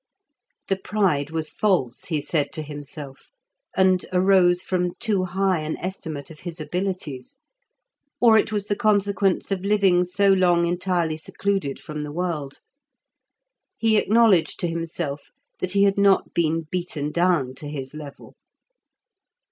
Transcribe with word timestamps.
The 0.67 0.77
pride 0.77 1.29
was 1.29 1.51
false, 1.51 2.05
he 2.05 2.19
said 2.19 2.51
to 2.53 2.63
himself, 2.63 3.29
and 3.77 4.03
arose 4.11 4.63
from 4.63 4.95
too 4.95 5.25
high 5.25 5.59
an 5.59 5.77
estimate 5.77 6.31
of 6.31 6.39
his 6.39 6.59
abilities; 6.59 7.37
or 8.19 8.35
it 8.35 8.51
was 8.51 8.65
the 8.65 8.75
consequence 8.75 9.51
of 9.51 9.61
living 9.61 10.03
so 10.05 10.29
long 10.29 10.65
entirely 10.65 11.17
secluded 11.17 11.77
from 11.79 12.01
the 12.03 12.11
world. 12.11 12.61
He 13.77 13.95
acknowledged 13.97 14.59
to 14.61 14.67
himself 14.67 15.27
that 15.59 15.73
he 15.73 15.83
had 15.83 15.99
not 15.99 16.33
been 16.33 16.63
beaten 16.71 17.11
down 17.11 17.53
to 17.57 17.67
his 17.69 17.93
level. 17.93 18.33